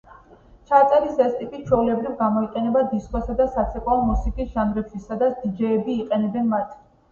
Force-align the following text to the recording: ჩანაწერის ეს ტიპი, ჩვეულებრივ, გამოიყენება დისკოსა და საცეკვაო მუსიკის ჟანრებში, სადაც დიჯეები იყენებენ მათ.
ჩანაწერის 0.69 1.19
ეს 1.25 1.35
ტიპი, 1.41 1.59
ჩვეულებრივ, 1.67 2.15
გამოიყენება 2.21 2.83
დისკოსა 2.95 3.37
და 3.43 3.49
საცეკვაო 3.59 4.09
მუსიკის 4.09 4.51
ჟანრებში, 4.57 5.05
სადაც 5.07 5.39
დიჯეები 5.47 6.01
იყენებენ 6.03 6.53
მათ. 6.59 6.77